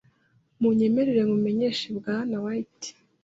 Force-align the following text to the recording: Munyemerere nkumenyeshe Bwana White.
Munyemerere 0.59 1.21
nkumenyeshe 1.27 1.85
Bwana 1.97 2.35
White. 2.43 2.87